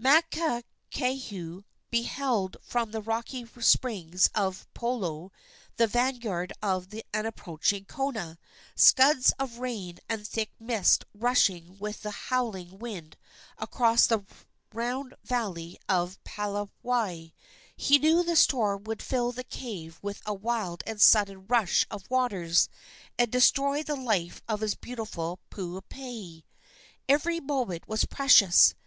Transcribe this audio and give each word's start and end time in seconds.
Makakehau 0.00 1.64
beheld 1.90 2.56
from 2.62 2.92
the 2.92 3.02
rocky 3.02 3.46
springs 3.60 4.30
of 4.34 4.66
Pulou 4.72 5.28
the 5.76 5.86
vanguard 5.86 6.50
of 6.62 6.88
an 7.12 7.26
approaching 7.26 7.84
kona 7.84 8.38
scuds 8.74 9.34
of 9.38 9.58
rain 9.58 9.98
and 10.08 10.26
thick 10.26 10.50
mist 10.58 11.04
rushing 11.14 11.76
with 11.78 12.06
a 12.06 12.10
howling 12.10 12.78
wind 12.78 13.18
across 13.58 14.06
the 14.06 14.24
round 14.72 15.14
valley 15.24 15.76
of 15.90 16.18
Palawai. 16.24 17.34
He 17.76 17.98
knew 17.98 18.24
the 18.24 18.34
storm 18.34 18.84
would 18.84 19.02
fill 19.02 19.30
the 19.30 19.44
cave 19.44 19.98
with 20.00 20.22
a 20.24 20.32
wild 20.32 20.82
and 20.86 21.02
sudden 21.02 21.46
rush 21.48 21.86
of 21.90 22.08
waters, 22.10 22.70
and 23.18 23.30
destroy 23.30 23.82
the 23.82 23.96
life 23.96 24.40
of 24.48 24.62
his 24.62 24.74
beautiful 24.74 25.38
Puupehe. 25.50 26.44
Every 27.10 27.40
moment 27.40 27.86
was 27.86 28.06
precious. 28.06 28.74